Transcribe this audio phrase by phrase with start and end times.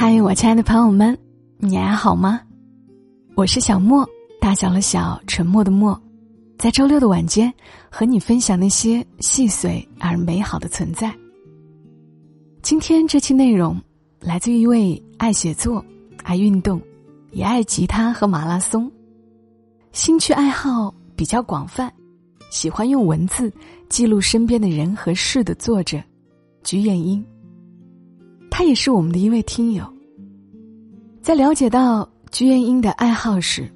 [0.00, 1.18] 嗨，我亲爱的朋友们，
[1.56, 2.40] 你还好吗？
[3.34, 4.08] 我是小莫，
[4.40, 6.00] 大小的小，沉默的默，
[6.56, 7.52] 在周六的晚间
[7.90, 11.12] 和你分享那些细碎而美好的存在。
[12.62, 13.76] 今天这期内容
[14.20, 15.84] 来自于一位爱写作、
[16.22, 16.80] 爱运动、
[17.32, 18.88] 也爱吉他和马拉松，
[19.90, 21.92] 兴趣爱好比较广泛，
[22.52, 23.52] 喜欢用文字
[23.88, 26.00] 记录身边的人和事的作者
[26.62, 27.20] 菊燕英。
[28.58, 29.86] 他也是我们的一位听友。
[31.22, 33.72] 在了解到鞠燕英的爱好时，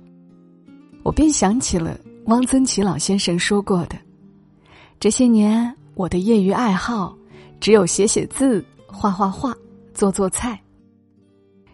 [1.05, 3.97] 我便想起了汪曾祺老先生说过的
[4.99, 7.17] ：“这些年我的业余爱好
[7.61, 9.55] 只有写写字、画画画、
[9.95, 10.61] 做做菜。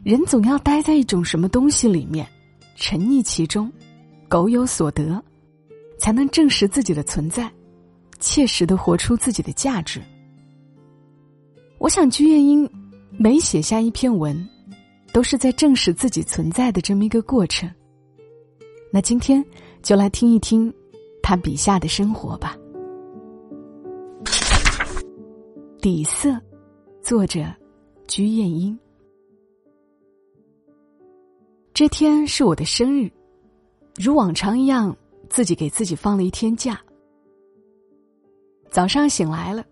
[0.03, 2.29] 人总要待在一种什么东西里面，
[2.77, 3.73] 沉溺其中，
[4.29, 5.19] 苟有所得，
[5.99, 7.51] 才能证实自己的存在，
[8.21, 9.99] 切实的活出自己的价值。”
[11.81, 12.71] 我想，鞠燕英。
[13.21, 14.49] 每写下一篇文，
[15.13, 17.69] 都是在证实自己存在的这么一个过程。
[18.93, 19.45] 那今天
[19.83, 20.73] 就来听一听
[21.21, 22.57] 他笔下的生活吧。
[25.81, 26.41] 底色，
[27.03, 27.45] 作者
[28.07, 28.79] 鞠燕英。
[31.75, 33.11] 这天是我的生日，
[33.97, 34.97] 如往常一样，
[35.29, 36.81] 自己给自己放了一天假。
[38.71, 39.65] 早上醒来了，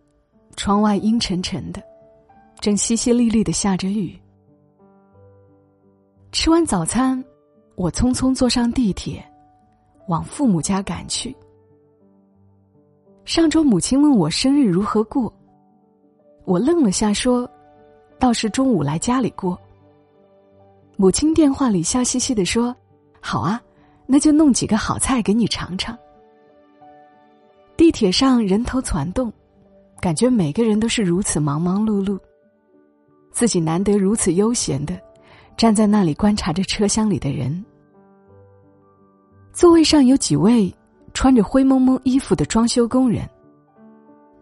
[0.57, 1.81] 窗外阴沉沉的。
[2.67, 4.21] 正淅淅沥沥的下着雨。
[6.33, 7.25] 吃完早餐，
[7.77, 9.25] 我匆匆坐上地铁，
[10.09, 11.33] 往父母家赶去。
[13.25, 15.33] 上周母亲问我生日如何过，
[16.45, 17.49] 我愣了下，说
[18.19, 19.57] ：“倒是中午来家里过。”
[20.99, 22.75] 母亲电话里笑嘻嘻的说
[23.23, 23.63] ：“好啊，
[24.07, 25.97] 那就弄几个好菜给你尝尝。”
[27.79, 29.33] 地铁上人头攒动，
[30.01, 32.19] 感觉每个人都是如此忙忙碌碌。
[33.37, 34.99] 自己难得如此悠闲的
[35.59, 37.63] 站在那里观察着车厢里的人，
[39.53, 40.75] 座位上有几位
[41.13, 43.29] 穿着灰蒙蒙衣服的装修工人，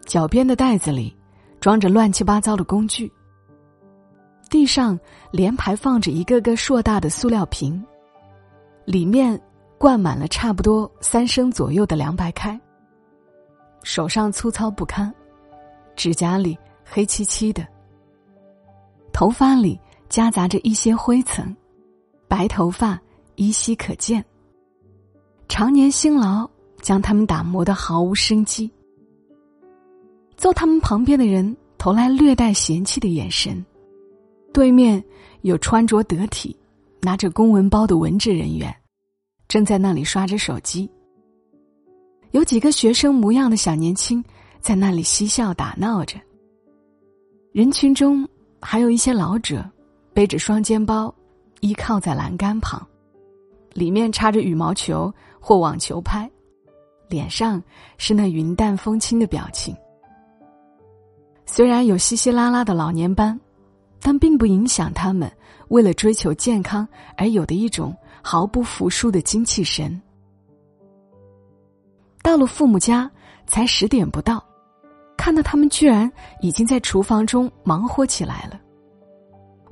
[0.06, 1.12] 脚边的袋子里
[1.58, 3.12] 装着乱七八糟的工具，
[4.48, 4.96] 地上
[5.32, 7.84] 连排放着一个个硕大的塑料瓶，
[8.84, 9.36] 里面
[9.76, 12.58] 灌满了差不多三升左右的凉白开。
[13.82, 15.12] 手上粗糙不堪，
[15.96, 17.73] 指甲里黑漆漆的。
[19.14, 21.56] 头发里夹杂着一些灰尘，
[22.26, 23.00] 白头发
[23.36, 24.22] 依稀可见。
[25.48, 26.50] 常年辛劳
[26.82, 28.68] 将他们打磨得毫无生机。
[30.36, 33.64] 坐他们旁边的人投来略带嫌弃的眼神。
[34.52, 35.02] 对面
[35.42, 36.54] 有穿着得体、
[37.00, 38.74] 拿着公文包的文职人员，
[39.46, 40.90] 正在那里刷着手机。
[42.32, 44.22] 有几个学生模样的小年轻
[44.60, 46.18] 在那里嬉笑打闹着。
[47.52, 48.28] 人群中。
[48.66, 49.62] 还有一些老者，
[50.14, 51.14] 背着双肩包，
[51.60, 52.84] 依靠在栏杆旁，
[53.74, 56.28] 里面插着羽毛球或网球拍，
[57.06, 57.62] 脸上
[57.98, 59.76] 是那云淡风轻的表情。
[61.44, 63.38] 虽然有稀稀拉拉的老年斑，
[64.00, 65.30] 但并不影响他们
[65.68, 66.88] 为了追求健康
[67.18, 70.00] 而有的一种毫不服输的精气神。
[72.22, 73.08] 到了父母家，
[73.46, 74.42] 才十点不到。
[75.24, 76.12] 看到他们居然
[76.42, 78.60] 已经在厨房中忙活起来了，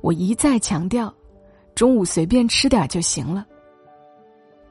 [0.01, 1.13] 我一再强调，
[1.75, 3.45] 中午随便吃点就行了。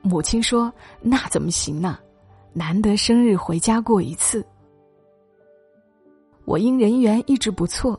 [0.03, 2.01] 母亲说：“那怎么行呢？
[2.53, 4.45] 难得生日回家过一次。”
[6.47, 7.97] 我因人缘一直不错，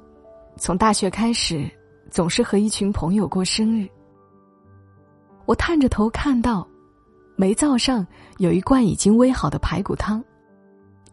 [0.58, 1.72] 从大学开始
[2.10, 3.88] 总是和一群朋友过生日。
[5.46, 6.68] 我探着头看到，
[7.38, 8.06] 煤灶上
[8.40, 10.22] 有一罐已经煨好的排骨汤，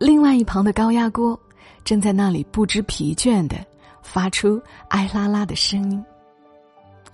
[0.01, 1.39] 另外一旁的高压锅。
[1.85, 3.57] 正在那里不知疲倦的
[4.03, 6.05] 发出哎啦啦的声音。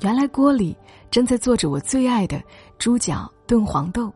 [0.00, 0.76] 原来锅里
[1.10, 2.42] 正在做着我最爱的
[2.78, 4.12] 猪脚炖黄豆，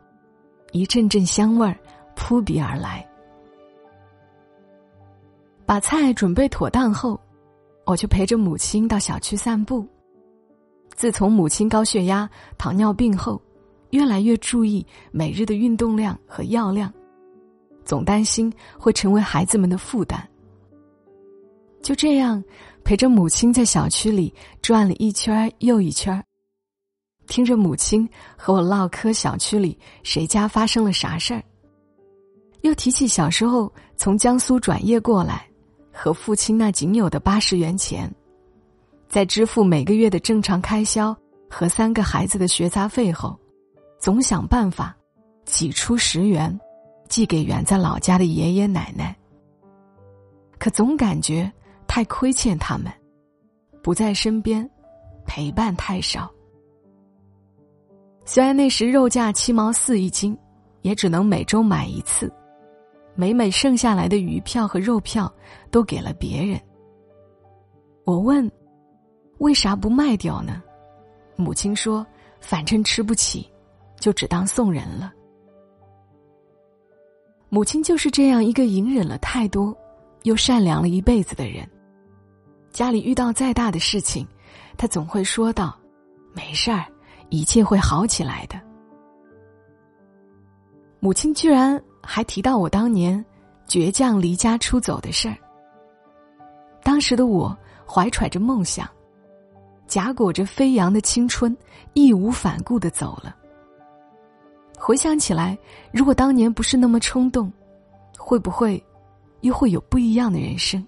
[0.73, 1.77] 一阵阵香味儿
[2.15, 3.07] 扑鼻而来。
[5.65, 7.19] 把菜准备妥当后，
[7.87, 9.87] 我就陪着母亲到小区散步。
[10.95, 12.29] 自从母亲高血压、
[12.59, 13.41] 糖尿病后，
[13.91, 16.93] 越来越注意每日的运动量和药量，
[17.91, 20.25] 总担心会成为孩子们的负担。
[21.83, 22.41] 就这样，
[22.85, 24.33] 陪着母亲在小区里
[24.63, 26.25] 转了一圈又一圈
[27.27, 31.43] 听着母亲和我唠嗑小区里谁家发生了啥事儿，
[32.61, 35.45] 又提起小时候从江苏转业过来，
[35.93, 38.09] 和父亲那仅有的八十元钱，
[39.09, 41.17] 在支付每个月的正常开销
[41.49, 43.37] 和三个孩子的学杂费后，
[43.99, 44.97] 总想办法
[45.45, 46.57] 挤出十元，
[47.11, 49.15] 寄给远在老家的爷爷奶奶。
[50.59, 51.53] 可总感觉。
[51.93, 52.87] 太亏欠他们，
[53.83, 54.71] 不在身边，
[55.27, 56.31] 陪伴太少。
[58.25, 60.39] 虽然那时肉价七毛四一斤，
[60.83, 62.33] 也只能每周买一次，
[63.17, 65.29] 每每剩下来的鱼票和肉票
[65.69, 66.61] 都给了别人。
[68.05, 68.49] 我问
[69.39, 70.63] ：“为啥不卖掉呢？”
[71.35, 72.07] 母亲说
[72.39, 73.51] ：“反正吃不起，
[73.99, 75.13] 就只当送人了。”
[77.53, 79.77] 母亲就是这样一个隐忍了太多，
[80.23, 81.69] 又善良了一辈子的人。
[82.71, 84.25] 家里遇到再大的事情，
[84.79, 85.77] 她总会说道
[86.33, 86.87] ：“没事儿，
[87.29, 88.59] 一切会好起来的。”
[91.01, 93.23] 母亲居然还提到我当年
[93.67, 95.37] 倔强离家出走的事儿。
[96.85, 98.89] 当时的我怀揣着梦想，
[99.89, 101.57] 夹裹着飞扬的青春，
[101.95, 103.35] 义无反顾的走了。
[104.91, 105.57] 回想起来，
[105.93, 107.49] 如果当年不是那么冲动，
[108.19, 108.85] 会不会
[109.43, 110.85] 又会有不一样的人生？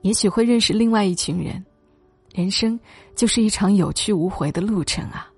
[0.00, 1.62] 也许会认识另外一群人。
[2.32, 2.80] 人生
[3.14, 5.30] 就是一场有去无回的路程啊！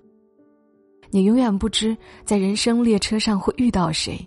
[1.09, 4.25] 你永远不知在人生列车上会遇到谁，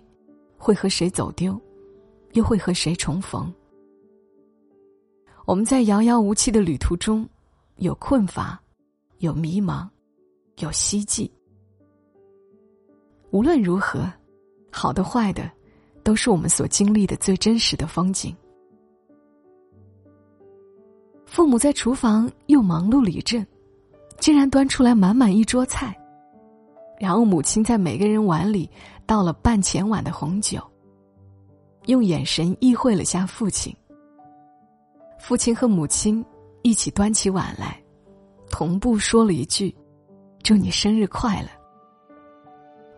[0.55, 1.59] 会和谁走丢，
[2.33, 3.51] 又会和谁重逢。
[5.47, 7.27] 我们在遥遥无期的旅途中，
[7.77, 8.61] 有困乏，
[9.17, 9.89] 有迷茫，
[10.57, 11.27] 有希冀。
[13.31, 14.11] 无论如何，
[14.71, 15.49] 好的坏的，
[16.03, 18.35] 都是我们所经历的最真实的风景。
[21.25, 23.45] 父母在厨房又忙碌了一阵，
[24.19, 25.95] 竟然端出来满满一桌菜。
[26.99, 28.69] 然后母亲在每个人碗里
[29.05, 30.59] 倒了半前碗的红酒，
[31.85, 33.73] 用眼神意会了下父亲。
[35.19, 36.25] 父亲和母亲
[36.63, 37.79] 一起端起碗来，
[38.49, 39.73] 同步说了一句
[40.41, 41.49] ：“祝你生日快乐。”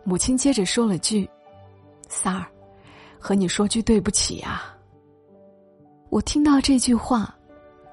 [0.03, 1.30] 母亲接着说了句
[2.09, 2.45] ：“三儿，
[3.19, 4.75] 和你说句对不起啊。”
[6.09, 7.33] 我听到这句话，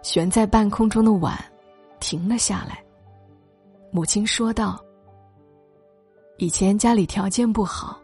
[0.03, 1.39] 悬在半空中的碗
[2.01, 2.83] 停了下来。
[3.91, 4.83] 母亲说道
[6.39, 8.01] ：“以前家里条件不好，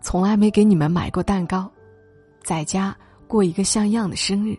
[0.00, 1.70] 从来没给你们买过蛋糕，
[2.44, 4.56] 在家过一个像样的生日。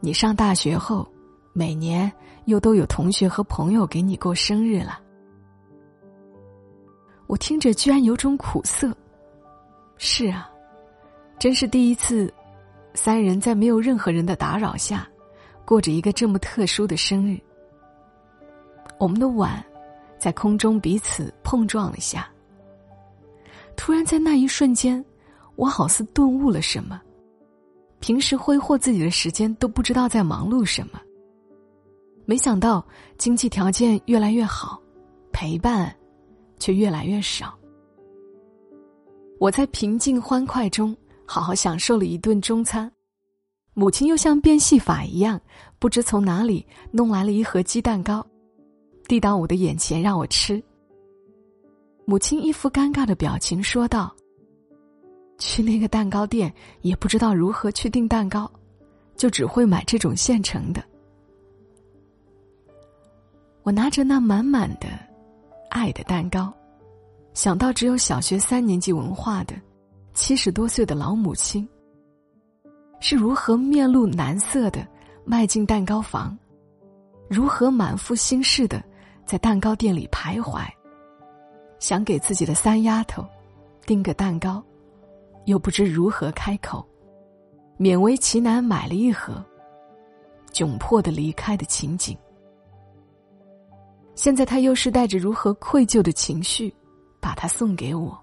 [0.00, 1.06] 你上大学后，
[1.52, 2.10] 每年
[2.44, 5.00] 又都有同学和朋友给你过生日了。”
[7.30, 8.92] 我听着居然有种苦涩。
[9.98, 10.50] 是啊，
[11.38, 12.32] 真是第一次，
[12.92, 15.08] 三人在没有任何人的打扰下，
[15.64, 17.38] 过着一个这么特殊的生日。
[18.98, 19.64] 我们的碗
[20.18, 22.28] 在空中彼此碰撞了下。
[23.76, 25.02] 突然在那一瞬间，
[25.54, 27.00] 我好似顿悟了什么。
[28.00, 31.00] 平时挥霍自己的时间都不知道在忙碌什么。
[32.24, 32.84] 没想到
[33.18, 34.82] 经济条件越来越好，
[35.30, 35.94] 陪伴。
[36.60, 37.58] 却越来越少。
[39.40, 40.96] 我在平静欢快中
[41.26, 42.90] 好好享受了一顿中餐，
[43.74, 45.40] 母亲又像变戏法一样，
[45.78, 48.24] 不知从哪里弄来了一盒鸡蛋糕，
[49.08, 50.62] 递到我的眼前让我吃。
[52.04, 54.14] 母亲一副尴尬的表情说道
[55.38, 56.52] ：“去那个蛋糕店
[56.82, 58.50] 也不知道如何去订蛋糕，
[59.16, 60.84] 就只会买这种现成的。”
[63.62, 65.09] 我拿着那满满的。
[65.70, 66.52] 爱的蛋糕，
[67.32, 69.54] 想到只有小学三年级文化的
[70.12, 71.66] 七十多岁的老母亲，
[73.00, 74.86] 是如何面露难色的
[75.24, 76.36] 迈进蛋糕房，
[77.28, 78.82] 如何满腹心事的
[79.24, 80.66] 在蛋糕店里徘徊，
[81.78, 83.24] 想给自己的三丫头
[83.86, 84.62] 订个蛋糕，
[85.44, 86.84] 又不知如何开口，
[87.78, 89.42] 勉为其难买了一盒，
[90.52, 92.18] 窘迫的离开的情景。
[94.20, 96.70] 现在他又是带着如何愧疚的情绪，
[97.20, 98.20] 把它送给我。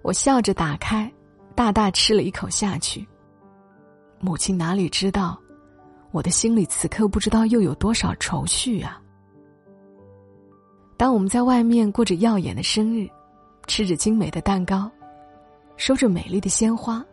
[0.00, 1.12] 我笑着打开，
[1.56, 3.04] 大大吃了一口下去。
[4.20, 5.36] 母亲哪里知道，
[6.12, 9.02] 我的心里此刻不知道又有多少愁绪啊！
[10.96, 13.10] 当我们在外面过着耀眼的生日，
[13.66, 14.88] 吃着精美的蛋糕，
[15.76, 17.04] 收着美丽的鲜花，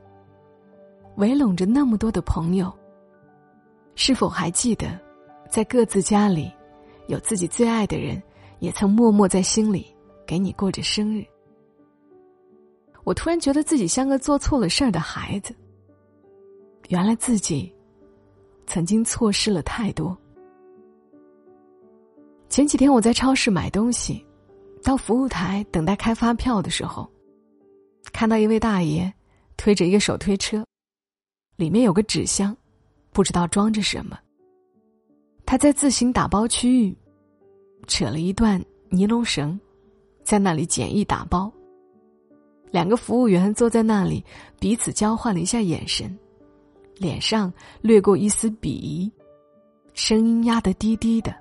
[1.16, 2.72] 围拢着那么多的朋友，
[3.96, 4.88] 是否还记得，
[5.50, 6.54] 在各自家里？
[7.08, 8.22] 有自己最爱的人，
[8.60, 9.88] 也曾默默在心里
[10.26, 11.26] 给你过着生日。
[13.04, 15.56] 我突然觉得自己像个做错了事儿的孩子。
[16.90, 17.74] 原来自己
[18.66, 20.18] 曾经错失了太多。
[22.50, 24.26] 前几天我在超市买东西，
[24.82, 27.10] 到服务台等待开发票的时候，
[28.14, 29.14] 看到一位大爷
[29.58, 30.66] 推着一个手推车，
[31.58, 32.56] 里面有个纸箱，
[33.12, 34.18] 不知道装着什么。
[35.48, 36.94] 他在自行打包区域，
[37.88, 39.58] 扯了一段尼龙绳，
[40.22, 41.50] 在那里简易打包。
[42.70, 44.22] 两个服务员坐在那里，
[44.60, 46.14] 彼此交换了一下眼神，
[46.98, 49.10] 脸上掠过一丝鄙夷，
[49.94, 51.34] 声音压得低低的，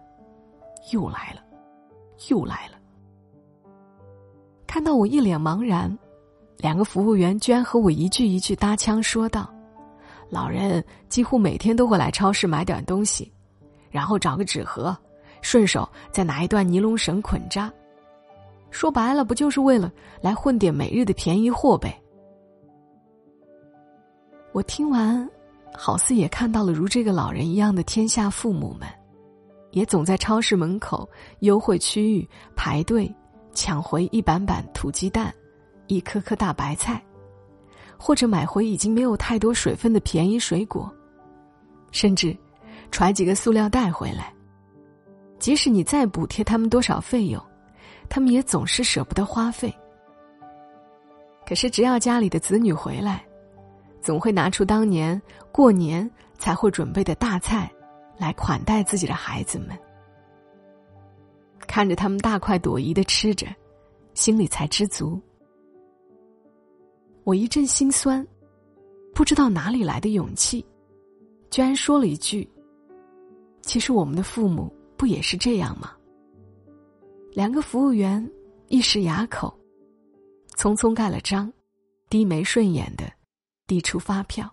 [0.92, 1.42] 又来了，
[2.28, 2.78] 又来了。
[4.68, 5.98] 看到我一脸茫然，
[6.58, 9.52] 两个服务员居然和我一句一句搭腔说道
[10.30, 13.32] ：“老人几乎每天都会来超市买点东西，
[13.90, 14.96] 然后找个纸盒，
[15.42, 17.72] 顺手再拿一段尼龙绳捆扎。
[18.70, 22.00] 说白了，不就是为了来混点每日的便宜货呗？”
[24.52, 25.28] 我听完，
[25.76, 28.88] 好似也看到了如这个老人一样的天下父母们，
[29.70, 31.08] 也总在超市门口
[31.40, 33.14] 优惠区域排队。
[33.54, 35.34] 抢回一板板土鸡蛋，
[35.86, 37.02] 一颗颗大白菜，
[37.96, 40.92] 或者买回已经没有太多水分的便宜水果，
[41.90, 42.36] 甚至
[42.90, 44.32] 揣几个塑料袋回来。
[45.38, 47.42] 即使你再补贴他们多少费用，
[48.08, 49.72] 他们也总是舍不得花费。
[51.46, 53.24] 可是，只要家里的子女回来，
[54.00, 55.20] 总会拿出当年
[55.52, 57.70] 过年才会准备的大菜，
[58.16, 59.78] 来款待自己的孩子们。
[61.68, 63.46] 看着他们大快朵颐的吃着，
[64.14, 65.20] 心里才知足。
[67.24, 68.26] 我一阵心酸，
[69.14, 70.64] 不知道哪里来的勇气，
[71.50, 72.48] 居然说了一句
[73.66, 75.92] ：“其实我们的父母不也是这样吗？”
[77.34, 78.24] 两个服务员
[78.68, 79.52] 一时哑口，
[80.56, 81.52] 匆匆盖了章，
[82.08, 83.04] 低眉顺眼的
[83.66, 84.50] 递出发票。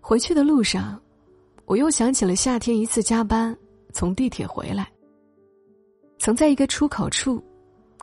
[0.00, 1.00] 回去的路上，
[1.66, 3.56] 我又想起了夏天一次加班。
[3.92, 4.92] 从地铁回来，
[6.18, 7.42] 曾在一个出口处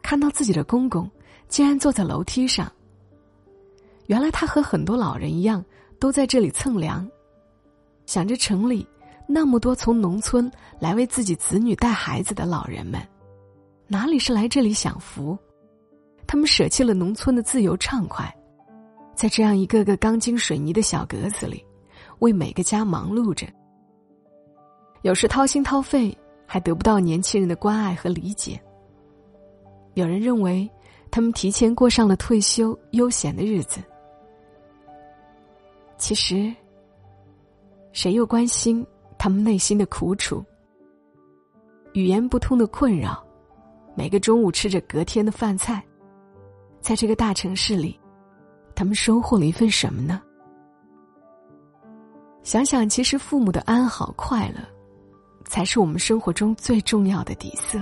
[0.01, 1.09] 看到自己的公公，
[1.47, 2.71] 竟然坐在楼梯上。
[4.07, 5.63] 原来他和很多老人一样，
[5.99, 7.07] 都在这里蹭凉。
[8.13, 8.87] 想着城里
[9.25, 13.01] 那么多从农村来为自己子女带孩子的老人们，
[13.87, 15.35] 哪里是来这里享福？
[16.27, 18.31] 他们舍弃了农村的自由畅快，
[19.15, 21.65] 在这样一个个钢筋水泥的小格子里，
[22.19, 23.47] 为每个家忙碌着。
[25.01, 26.15] 有时掏心掏肺，
[26.45, 28.61] 还得不到年轻人的关爱和理解。
[29.95, 30.69] 有人认为，
[31.09, 33.81] 他们提前过上了退休悠闲的日子。
[35.97, 36.53] 其实，
[37.93, 38.85] 谁又关心
[39.17, 40.43] 他们内心的苦楚？
[41.93, 43.25] 语言不通的困扰，
[43.95, 45.81] 每个中午吃着隔天的饭菜，
[46.81, 47.97] 在这个大城市里，
[48.75, 50.21] 他们收获了一份什么呢？
[52.43, 54.59] 想想，其实父母的安好快乐。
[55.45, 57.77] 才是我们生活中最重要的底色。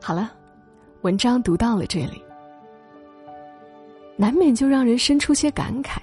[0.00, 0.30] 好了，
[1.02, 2.22] 文章读到了这里，
[4.20, 5.96] 难免就让人生出些感慨。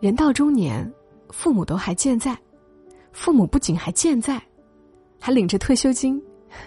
[0.00, 0.92] 人到中年，
[1.30, 2.38] 父母都还健在，
[3.10, 4.38] 父母不仅还健在，
[5.18, 6.22] 还领着退休金，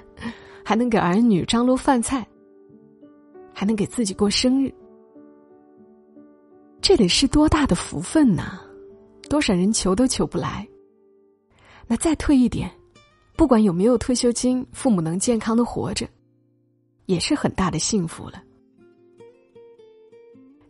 [0.66, 2.28] 还能给儿女张罗饭菜，
[3.54, 4.74] 还能给自己过生日。
[6.82, 8.60] 这得是多大的福分呐！
[9.30, 10.68] 多少人求都求不来。
[11.86, 12.72] 那再退一点，
[13.36, 16.10] 不管有没有退休金，父母能健康的活着，
[17.06, 18.42] 也是很大的幸福了。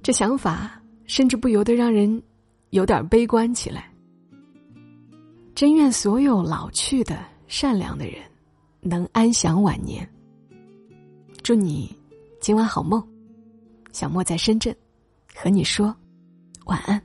[0.07, 2.23] 这想法甚至不由得让人
[2.69, 3.91] 有点悲观起来。
[5.53, 8.21] 真愿所有老去的善良的人
[8.79, 10.09] 能安享晚年。
[11.43, 11.93] 祝你
[12.39, 13.05] 今晚好梦，
[13.91, 14.73] 小莫在深圳。
[15.35, 15.93] 和你说
[16.67, 17.01] 晚安。